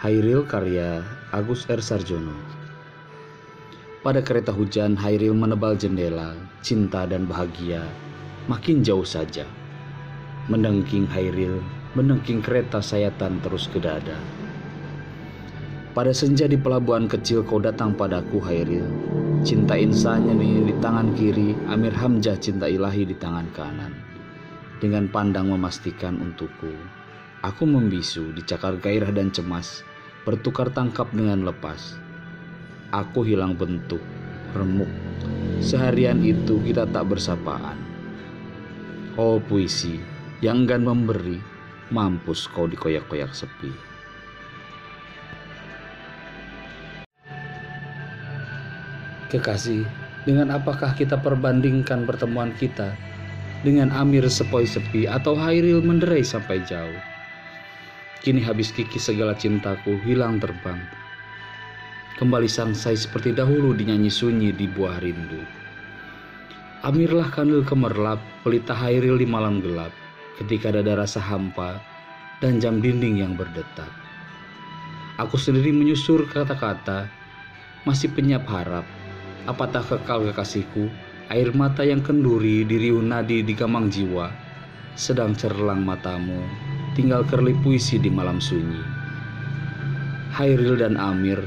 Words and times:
Hairil 0.00 0.48
karya 0.48 1.04
Agus 1.28 1.68
R. 1.68 1.76
Sarjono 1.76 2.32
Pada 4.00 4.24
kereta 4.24 4.48
hujan, 4.48 4.96
Hairil 4.96 5.36
menebal 5.36 5.76
jendela, 5.76 6.32
cinta 6.64 7.04
dan 7.04 7.28
bahagia, 7.28 7.84
makin 8.48 8.80
jauh 8.80 9.04
saja. 9.04 9.44
Mendengking 10.48 11.04
Hairil, 11.04 11.60
mendengking 11.92 12.40
kereta 12.40 12.80
sayatan 12.80 13.44
terus 13.44 13.68
ke 13.68 13.76
dada. 13.76 14.16
Pada 15.92 16.16
senja 16.16 16.48
di 16.48 16.56
pelabuhan 16.56 17.04
kecil 17.04 17.44
kau 17.44 17.60
datang 17.60 17.92
padaku 17.92 18.40
Hairil. 18.40 18.88
Cinta 19.44 19.76
insannya 19.76 20.32
di 20.32 20.72
tangan 20.80 21.12
kiri, 21.12 21.52
Amir 21.68 21.92
Hamzah 21.92 22.40
cinta 22.40 22.72
ilahi 22.72 23.04
di 23.04 23.20
tangan 23.20 23.52
kanan. 23.52 23.92
Dengan 24.80 25.12
pandang 25.12 25.52
memastikan 25.52 26.16
untukku, 26.24 26.72
aku 27.40 27.64
membisu 27.64 28.36
dicakar 28.36 28.76
gairah 28.76 29.12
dan 29.12 29.32
cemas, 29.32 29.80
bertukar 30.28 30.68
tangkap 30.72 31.08
dengan 31.12 31.48
lepas. 31.48 31.96
Aku 32.92 33.24
hilang 33.24 33.56
bentuk, 33.56 34.02
remuk. 34.52 34.90
Seharian 35.64 36.20
itu 36.20 36.60
kita 36.60 36.84
tak 36.90 37.08
bersapaan. 37.08 37.78
Oh 39.16 39.40
puisi, 39.40 40.00
yang 40.44 40.64
enggan 40.64 40.84
memberi, 40.84 41.40
mampus 41.88 42.44
kau 42.48 42.68
dikoyak-koyak 42.68 43.32
sepi. 43.32 43.72
Kekasih, 49.30 49.86
dengan 50.26 50.50
apakah 50.50 50.92
kita 50.98 51.14
perbandingkan 51.16 52.02
pertemuan 52.02 52.50
kita 52.58 52.98
dengan 53.62 53.94
Amir 53.94 54.26
sepoi 54.26 54.66
sepi 54.66 55.06
atau 55.06 55.38
Hairil 55.38 55.86
menderai 55.86 56.26
sampai 56.26 56.58
jauh? 56.66 56.98
Kini 58.20 58.44
habis 58.44 58.68
kiki 58.68 59.00
segala 59.00 59.32
cintaku 59.32 59.96
hilang 60.04 60.36
terbang. 60.36 60.76
Kembali 62.20 62.44
sangsai 62.44 62.92
seperti 62.92 63.32
dahulu 63.32 63.72
dinyanyi 63.72 64.12
sunyi 64.12 64.52
di 64.52 64.68
buah 64.68 65.00
rindu. 65.00 65.40
Amirlah 66.84 67.32
kandil 67.32 67.64
kemerlap, 67.64 68.20
pelita 68.44 68.76
Hairil 68.76 69.16
di 69.16 69.24
malam 69.24 69.64
gelap, 69.64 69.88
ketika 70.36 70.68
dada 70.68 71.00
rasa 71.00 71.16
hampa 71.16 71.80
dan 72.44 72.60
jam 72.60 72.84
dinding 72.84 73.24
yang 73.24 73.40
berdetak. 73.40 73.88
Aku 75.16 75.40
sendiri 75.40 75.72
menyusur 75.72 76.28
kata-kata, 76.28 77.08
masih 77.88 78.12
penyap 78.12 78.44
harap. 78.52 78.84
Apatah 79.48 79.80
kekal 79.80 80.28
kekasihku, 80.28 80.92
air 81.32 81.56
mata 81.56 81.88
yang 81.88 82.04
kenduri 82.04 82.68
di 82.68 82.76
riuh 82.76 83.00
nadi 83.00 83.40
di 83.40 83.56
gamang 83.56 83.88
jiwa, 83.88 84.28
sedang 84.92 85.32
cerlang 85.32 85.80
matamu, 85.80 86.44
tinggal 86.94 87.22
kerlip 87.26 87.56
puisi 87.62 88.02
di 88.02 88.10
malam 88.10 88.42
sunyi. 88.42 88.82
Hairil 90.34 90.78
dan 90.78 90.98
Amir, 90.98 91.38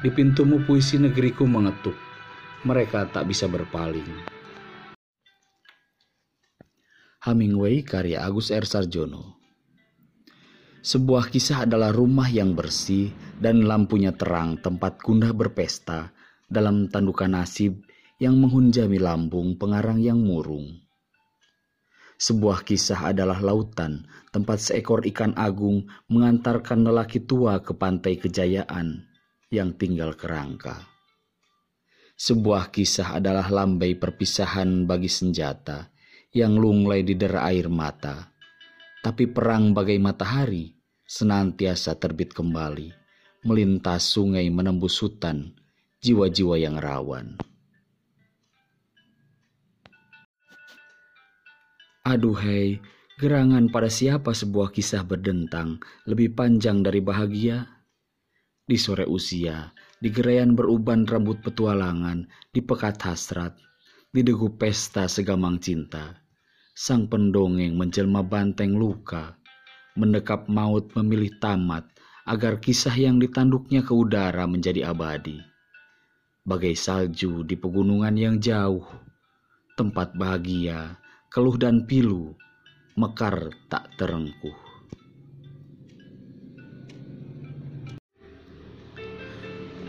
di 0.00 0.08
pintumu 0.10 0.62
puisi 0.66 0.98
negeriku 0.98 1.46
mengetuk, 1.46 1.94
mereka 2.66 3.06
tak 3.10 3.28
bisa 3.28 3.46
berpaling. 3.46 4.06
Hemingway 7.20 7.84
karya 7.84 8.24
Agus 8.24 8.48
R. 8.48 8.64
Sarjono 8.64 9.36
Sebuah 10.80 11.28
kisah 11.28 11.68
adalah 11.68 11.92
rumah 11.92 12.24
yang 12.32 12.56
bersih 12.56 13.12
dan 13.36 13.68
lampunya 13.68 14.16
terang 14.16 14.56
tempat 14.56 14.96
gundah 15.04 15.36
berpesta 15.36 16.08
dalam 16.48 16.88
tandukan 16.88 17.28
nasib 17.28 17.84
yang 18.16 18.40
menghunjami 18.40 18.96
lambung 18.96 19.60
pengarang 19.60 20.00
yang 20.00 20.16
murung. 20.16 20.80
Sebuah 22.20 22.68
kisah 22.68 23.16
adalah 23.16 23.40
lautan, 23.40 24.04
tempat 24.28 24.60
seekor 24.60 25.08
ikan 25.08 25.32
agung 25.40 25.88
mengantarkan 26.12 26.84
lelaki 26.84 27.24
tua 27.24 27.64
ke 27.64 27.72
pantai 27.72 28.20
kejayaan 28.20 29.08
yang 29.48 29.72
tinggal 29.80 30.12
kerangka. 30.12 30.84
Sebuah 32.20 32.68
kisah 32.68 33.16
adalah 33.16 33.48
lambai 33.48 33.96
perpisahan 33.96 34.84
bagi 34.84 35.08
senjata 35.08 35.88
yang 36.36 36.60
lunglai 36.60 37.00
di 37.00 37.16
dera 37.16 37.48
air 37.48 37.72
mata. 37.72 38.28
Tapi 39.00 39.24
perang 39.24 39.72
bagai 39.72 39.96
matahari 39.96 40.76
senantiasa 41.08 41.96
terbit 41.96 42.36
kembali, 42.36 42.92
melintas 43.48 44.12
sungai 44.12 44.44
menembus 44.52 45.00
hutan, 45.00 45.56
jiwa-jiwa 46.04 46.60
yang 46.60 46.76
rawan. 46.76 47.49
Aduhai, 52.00 52.80
gerangan 53.20 53.68
pada 53.68 53.92
siapa 53.92 54.32
sebuah 54.32 54.72
kisah 54.72 55.04
berdentang 55.04 55.84
lebih 56.08 56.32
panjang 56.32 56.80
dari 56.80 57.04
bahagia? 57.04 57.68
Di 58.64 58.80
sore 58.80 59.04
usia, 59.04 59.68
di 60.00 60.08
gerayan 60.08 60.56
beruban 60.56 61.04
rambut 61.04 61.44
petualangan, 61.44 62.24
di 62.56 62.64
pekat 62.64 63.04
hasrat, 63.04 63.52
di 64.08 64.24
degu 64.24 64.48
pesta 64.56 65.12
segamang 65.12 65.60
cinta. 65.60 66.24
Sang 66.72 67.04
pendongeng 67.04 67.76
menjelma 67.76 68.24
banteng 68.24 68.80
luka, 68.80 69.36
mendekap 69.92 70.48
maut 70.48 70.88
memilih 70.96 71.36
tamat 71.36 71.84
agar 72.24 72.64
kisah 72.64 72.96
yang 72.96 73.20
ditanduknya 73.20 73.84
ke 73.84 73.92
udara 73.92 74.48
menjadi 74.48 74.88
abadi. 74.88 75.36
Bagai 76.48 76.72
salju 76.72 77.44
di 77.44 77.60
pegunungan 77.60 78.16
yang 78.16 78.40
jauh, 78.40 78.88
tempat 79.76 80.16
bahagia, 80.16 80.96
keluh 81.30 81.54
dan 81.54 81.86
pilu, 81.86 82.34
mekar 82.98 83.54
tak 83.70 83.86
terengkuh. 83.94 84.58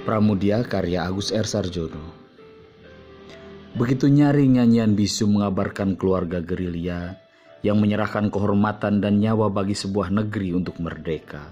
Pramudia 0.05 0.61
karya 0.61 1.09
Agus 1.09 1.33
R. 1.33 1.49
Sarjono 1.49 2.13
Begitu 3.73 4.05
nyaring 4.05 4.61
nyanyian 4.61 4.93
bisu 4.93 5.25
mengabarkan 5.25 5.97
keluarga 5.97 6.45
gerilya 6.45 7.17
yang 7.65 7.81
menyerahkan 7.81 8.29
kehormatan 8.29 9.01
dan 9.01 9.17
nyawa 9.17 9.49
bagi 9.49 9.73
sebuah 9.73 10.13
negeri 10.13 10.53
untuk 10.53 10.77
merdeka. 10.77 11.49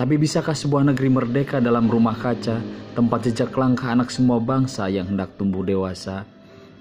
Tapi 0.00 0.16
bisakah 0.16 0.56
sebuah 0.56 0.88
negeri 0.88 1.12
merdeka 1.12 1.60
dalam 1.60 1.92
rumah 1.92 2.16
kaca, 2.16 2.56
tempat 2.96 3.20
jejak 3.28 3.52
langkah 3.52 3.92
anak 3.92 4.08
semua 4.08 4.40
bangsa 4.40 4.88
yang 4.88 5.12
hendak 5.12 5.36
tumbuh 5.36 5.60
dewasa, 5.60 6.24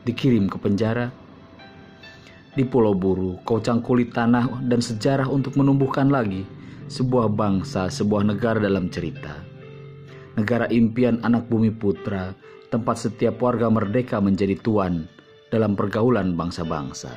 dikirim 0.07 0.47
ke 0.47 0.55
penjara? 0.55 1.18
Di 2.59 2.67
Pulau 2.67 2.91
Buru, 2.91 3.39
kau 3.47 3.63
cangkuli 3.63 4.11
tanah 4.11 4.67
dan 4.67 4.83
sejarah 4.83 5.31
untuk 5.31 5.55
menumbuhkan 5.55 6.11
lagi 6.11 6.43
sebuah 6.91 7.31
bangsa, 7.31 7.87
sebuah 7.87 8.27
negara 8.27 8.59
dalam 8.59 8.91
cerita. 8.91 9.31
Negara 10.35 10.67
impian 10.67 11.23
anak 11.23 11.47
bumi 11.47 11.71
putra, 11.71 12.35
tempat 12.67 12.99
setiap 12.99 13.39
warga 13.39 13.71
merdeka 13.71 14.19
menjadi 14.19 14.59
tuan 14.59 15.07
dalam 15.47 15.79
pergaulan 15.79 16.35
bangsa-bangsa. 16.35 17.15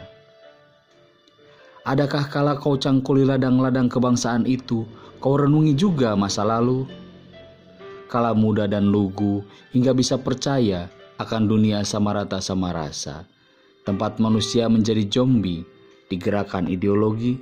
Adakah 1.82 2.30
kala 2.30 2.54
kau 2.62 2.78
cangkuli 2.78 3.26
ladang-ladang 3.26 3.90
kebangsaan 3.90 4.46
itu, 4.46 4.86
kau 5.18 5.34
renungi 5.34 5.74
juga 5.74 6.14
masa 6.14 6.46
lalu? 6.46 6.86
Kala 8.06 8.30
muda 8.30 8.70
dan 8.70 8.94
lugu, 8.94 9.42
hingga 9.74 9.90
bisa 9.90 10.14
percaya 10.22 10.86
akan 11.18 11.50
dunia 11.50 11.82
sama 11.82 12.14
rata 12.14 12.38
sama 12.38 12.70
rasa 12.70 13.26
tempat 13.82 14.22
manusia 14.22 14.70
menjadi 14.70 15.02
zombie 15.10 15.66
di 16.06 16.16
gerakan 16.18 16.70
ideologi? 16.70 17.34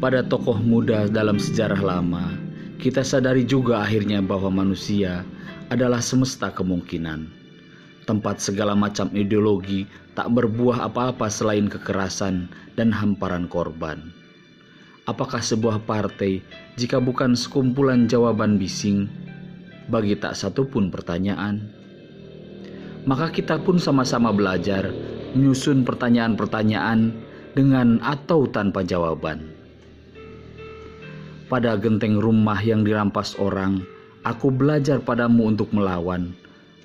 Pada 0.00 0.20
tokoh 0.20 0.60
muda 0.60 1.08
dalam 1.08 1.40
sejarah 1.40 1.80
lama, 1.80 2.36
kita 2.76 3.00
sadari 3.00 3.48
juga 3.48 3.80
akhirnya 3.80 4.20
bahwa 4.20 4.52
manusia 4.64 5.24
adalah 5.72 6.04
semesta 6.04 6.52
kemungkinan. 6.52 7.24
Tempat 8.04 8.36
segala 8.36 8.76
macam 8.76 9.08
ideologi 9.16 9.88
tak 10.12 10.28
berbuah 10.28 10.92
apa-apa 10.92 11.32
selain 11.32 11.72
kekerasan 11.72 12.52
dan 12.76 12.92
hamparan 12.92 13.48
korban. 13.48 14.12
Apakah 15.08 15.40
sebuah 15.40 15.88
partai 15.88 16.44
jika 16.76 17.00
bukan 17.00 17.32
sekumpulan 17.32 18.04
jawaban 18.04 18.60
bising 18.60 19.08
bagi 19.88 20.16
tak 20.16 20.36
satu 20.36 20.64
pun 20.68 20.88
pertanyaan. 20.88 21.64
Maka 23.04 23.28
kita 23.28 23.60
pun 23.60 23.76
sama-sama 23.76 24.32
belajar 24.32 24.88
menyusun 25.36 25.84
pertanyaan-pertanyaan 25.84 27.12
dengan 27.52 28.00
atau 28.00 28.48
tanpa 28.48 28.80
jawaban. 28.86 29.50
Pada 31.44 31.76
genteng 31.76 32.16
rumah 32.18 32.56
yang 32.64 32.82
dirampas 32.82 33.36
orang, 33.36 33.84
aku 34.24 34.48
belajar 34.48 35.04
padamu 35.04 35.52
untuk 35.52 35.70
melawan, 35.76 36.32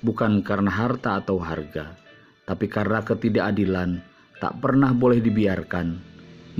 bukan 0.04 0.44
karena 0.44 0.68
harta 0.68 1.16
atau 1.18 1.40
harga, 1.40 1.96
tapi 2.44 2.68
karena 2.68 3.00
ketidakadilan 3.00 4.04
tak 4.36 4.60
pernah 4.60 4.92
boleh 4.92 5.24
dibiarkan 5.24 5.96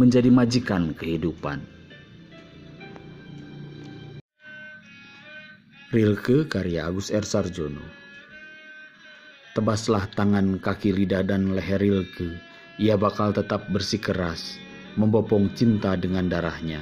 menjadi 0.00 0.32
majikan 0.32 0.96
kehidupan. 0.96 1.79
Rilke 5.90 6.46
karya 6.46 6.86
Agus 6.86 7.10
R. 7.10 7.26
Sarjono 7.26 7.82
Tebaslah 9.58 10.06
tangan 10.14 10.62
kaki 10.62 10.94
lidah 10.94 11.26
dan 11.26 11.50
leher 11.50 11.82
Rilke 11.82 12.38
Ia 12.78 12.94
bakal 12.94 13.34
tetap 13.34 13.66
bersikeras 13.74 14.54
membopong 14.94 15.50
cinta 15.58 15.98
dengan 15.98 16.30
darahnya. 16.30 16.78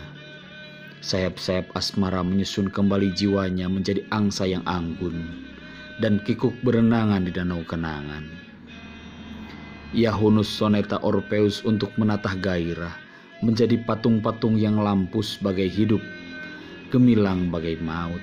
Sayap-sayap 1.01 1.73
asmara 1.73 2.21
menyusun 2.21 2.69
kembali 2.69 3.17
jiwanya 3.17 3.73
menjadi 3.73 4.05
angsa 4.13 4.45
yang 4.45 4.61
anggun 4.69 5.41
dan 6.05 6.21
kikuk 6.21 6.53
berenangan 6.61 7.25
di 7.25 7.33
danau 7.33 7.65
kenangan. 7.65 8.29
Ia 9.97 10.13
hunus 10.13 10.53
soneta 10.53 11.01
Orpheus 11.01 11.65
untuk 11.65 11.97
menatah 11.97 12.37
gairah, 12.37 12.93
menjadi 13.41 13.81
patung-patung 13.89 14.61
yang 14.61 14.77
lampus 14.77 15.41
bagai 15.41 15.73
hidup, 15.73 16.05
gemilang 16.93 17.49
bagai 17.49 17.81
maut, 17.81 18.21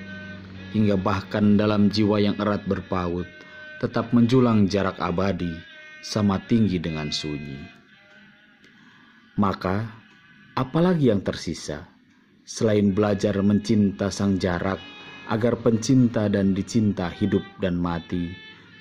hingga 0.76 1.00
bahkan 1.00 1.56
dalam 1.56 1.88
jiwa 1.88 2.20
yang 2.20 2.36
erat 2.36 2.60
berpaut, 2.68 3.24
tetap 3.80 4.12
menjulang 4.12 4.68
jarak 4.68 5.00
abadi, 5.00 5.56
sama 6.04 6.36
tinggi 6.44 6.76
dengan 6.76 7.08
sunyi. 7.08 7.56
Maka, 9.40 9.88
apalagi 10.52 11.08
yang 11.08 11.24
tersisa 11.24 11.88
selain 12.44 12.92
belajar 12.92 13.34
mencinta 13.40 14.12
sang 14.12 14.36
jarak 14.36 14.78
agar 15.26 15.58
pencinta 15.64 16.30
dan 16.30 16.54
dicinta 16.54 17.10
hidup 17.10 17.42
dan 17.58 17.74
mati 17.74 18.30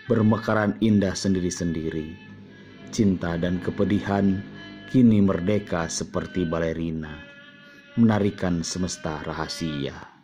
bermekaran 0.06 0.78
indah 0.86 1.18
sendiri-sendiri. 1.18 2.14
Cinta 2.94 3.36
dan 3.36 3.58
kepedihan 3.60 4.40
kini 4.94 5.20
merdeka 5.20 5.90
seperti 5.90 6.46
balerina, 6.46 7.12
menarikan 7.98 8.62
semesta 8.62 9.20
rahasia. 9.26 10.15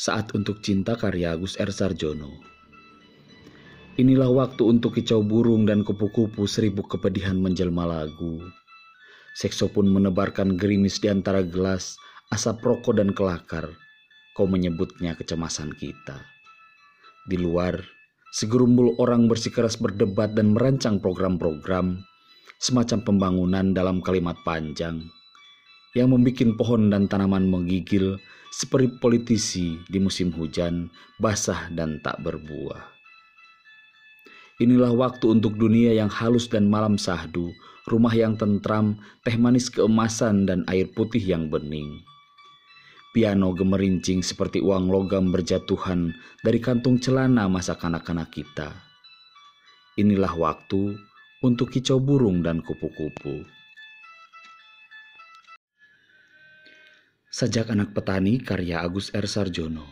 Saat 0.00 0.32
untuk 0.32 0.64
cinta 0.64 0.96
karya 0.96 1.36
Agus 1.36 1.60
R. 1.60 1.68
Sarjono. 1.68 2.40
Inilah 4.00 4.32
waktu 4.32 4.64
untuk 4.64 4.96
kicau 4.96 5.20
burung 5.20 5.68
dan 5.68 5.84
kupu-kupu 5.84 6.48
seribu 6.48 6.88
kepedihan 6.88 7.36
menjelma 7.36 7.84
lagu 7.84 8.40
Sekso 9.36 9.68
pun 9.68 9.92
menebarkan 9.92 10.56
gerimis 10.56 10.98
di 11.04 11.12
antara 11.12 11.44
gelas, 11.44 12.00
asap 12.32 12.64
rokok 12.64 12.96
dan 12.96 13.12
kelakar. 13.12 13.68
Kau 14.32 14.48
menyebutnya 14.48 15.12
kecemasan 15.20 15.76
kita. 15.76 16.16
Di 17.28 17.36
luar, 17.36 17.76
segerumbul 18.32 18.96
orang 18.96 19.28
bersikeras 19.28 19.76
berdebat 19.76 20.32
dan 20.32 20.56
merancang 20.56 20.96
program-program, 20.96 22.00
semacam 22.56 22.98
pembangunan 23.04 23.76
dalam 23.76 24.00
kalimat 24.00 24.40
panjang, 24.48 25.04
yang 25.96 26.14
membuat 26.14 26.54
pohon 26.54 26.90
dan 26.90 27.10
tanaman 27.10 27.50
menggigil 27.50 28.18
seperti 28.50 28.98
politisi 28.98 29.78
di 29.86 29.98
musim 30.02 30.34
hujan, 30.34 30.90
basah 31.22 31.70
dan 31.74 32.02
tak 32.02 32.18
berbuah. 32.22 32.82
Inilah 34.60 34.92
waktu 34.92 35.40
untuk 35.40 35.56
dunia 35.56 35.96
yang 35.96 36.12
halus 36.12 36.44
dan 36.50 36.68
malam 36.68 37.00
sahdu, 37.00 37.48
rumah 37.88 38.12
yang 38.12 38.36
tentram, 38.36 39.00
teh 39.24 39.32
manis 39.40 39.72
keemasan, 39.72 40.44
dan 40.44 40.68
air 40.68 40.84
putih 40.92 41.22
yang 41.22 41.48
bening. 41.48 42.04
Piano 43.10 43.50
gemerincing 43.56 44.22
seperti 44.22 44.62
uang 44.62 44.86
logam 44.86 45.34
berjatuhan 45.34 46.14
dari 46.44 46.62
kantung 46.62 47.00
celana 47.02 47.50
masa 47.50 47.74
kanak-kanak 47.74 48.30
kita. 48.30 48.70
Inilah 49.98 50.30
waktu 50.36 50.94
untuk 51.42 51.74
kicau 51.74 51.98
burung 51.98 52.44
dan 52.44 52.62
kupu-kupu. 52.62 53.42
Sajak 57.30 57.70
anak 57.70 57.94
petani 57.94 58.42
karya 58.42 58.82
Agus 58.82 59.14
R. 59.14 59.22
Sarjono. 59.22 59.86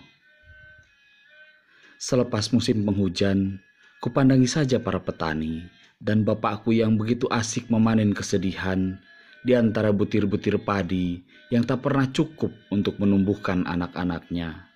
Selepas 1.95 2.51
musim 2.51 2.83
penghujan, 2.83 3.63
kupandangi 4.03 4.51
saja 4.51 4.83
para 4.83 4.99
petani 4.99 5.63
dan 6.03 6.27
bapakku 6.27 6.75
yang 6.75 6.99
begitu 6.99 7.31
asik 7.31 7.71
memanen 7.71 8.11
kesedihan 8.11 8.99
di 9.47 9.55
antara 9.55 9.95
butir-butir 9.95 10.59
padi 10.59 11.23
yang 11.55 11.63
tak 11.63 11.87
pernah 11.87 12.11
cukup 12.11 12.51
untuk 12.75 12.99
menumbuhkan 12.99 13.63
anak-anaknya. 13.71 14.67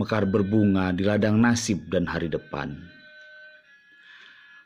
Mekar 0.00 0.24
berbunga 0.24 0.96
di 0.96 1.04
ladang 1.04 1.36
nasib 1.36 1.92
dan 1.92 2.08
hari 2.08 2.32
depan. 2.32 2.72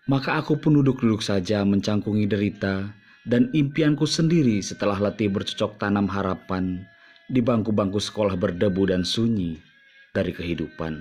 Maka 0.07 0.39
aku 0.39 0.63
pun 0.63 0.79
duduk-duduk 0.79 1.27
saja 1.27 1.67
mencangkungi 1.67 2.31
derita 2.31 2.87
dan 3.27 3.51
impianku 3.51 4.07
sendiri 4.07 4.63
setelah 4.63 5.11
letih 5.11 5.27
bercocok 5.27 5.75
tanam 5.75 6.07
harapan 6.07 6.87
di 7.31 7.39
bangku-bangku 7.39 8.03
sekolah 8.03 8.35
berdebu 8.35 8.91
dan 8.91 9.07
sunyi 9.07 9.63
dari 10.11 10.35
kehidupan. 10.35 10.99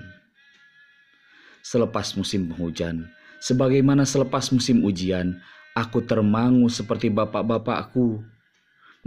Selepas 1.65 2.13
musim 2.13 2.47
penghujan, 2.47 3.09
Sebagaimana 3.39 4.03
selepas 4.03 4.51
musim 4.51 4.83
ujian, 4.83 5.39
aku 5.71 6.03
termangu 6.03 6.67
seperti 6.67 7.07
bapak-bapakku. 7.07 8.19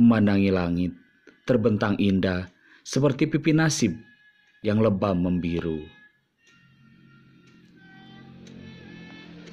Memandangi 0.00 0.48
langit, 0.48 0.96
terbentang 1.44 2.00
indah, 2.00 2.48
seperti 2.80 3.28
pipi 3.28 3.52
nasib 3.52 3.92
yang 4.64 4.80
lebam 4.80 5.20
membiru. 5.20 5.84